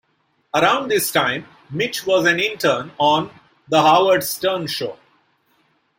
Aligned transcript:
Around 0.55 0.87
this 0.87 1.11
time 1.11 1.45
Mitch 1.69 2.07
was 2.07 2.25
an 2.25 2.39
intern 2.39 2.91
on 2.97 3.29
"The 3.69 3.83
Howard 3.83 4.23
Stern 4.23 4.65
Show". 4.65 4.97